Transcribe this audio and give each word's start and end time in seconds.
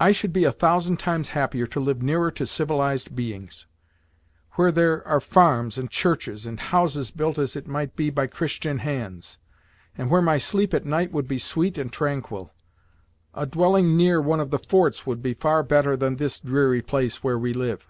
"I 0.00 0.10
should 0.10 0.32
be 0.32 0.42
a 0.42 0.50
thousand 0.50 0.96
times 0.96 1.28
happier 1.28 1.68
to 1.68 1.78
live 1.78 2.02
nearer 2.02 2.32
to 2.32 2.44
civilized 2.44 3.14
beings 3.14 3.66
where 4.54 4.72
there 4.72 5.06
are 5.06 5.20
farms 5.20 5.78
and 5.78 5.88
churches, 5.88 6.44
and 6.44 6.58
houses 6.58 7.12
built 7.12 7.38
as 7.38 7.54
it 7.54 7.68
might 7.68 7.94
be 7.94 8.10
by 8.10 8.26
Christian 8.26 8.78
hands; 8.78 9.38
and 9.96 10.10
where 10.10 10.20
my 10.20 10.38
sleep 10.38 10.74
at 10.74 10.84
night 10.84 11.12
would 11.12 11.28
be 11.28 11.38
sweet 11.38 11.78
and 11.78 11.92
tranquil! 11.92 12.52
A 13.32 13.46
dwelling 13.46 13.96
near 13.96 14.20
one 14.20 14.40
of 14.40 14.50
the 14.50 14.58
forts 14.58 15.06
would 15.06 15.22
be 15.22 15.34
far 15.34 15.62
better 15.62 15.96
than 15.96 16.16
this 16.16 16.40
dreary 16.40 16.82
place 16.82 17.22
where 17.22 17.38
we 17.38 17.52
live!" 17.52 17.86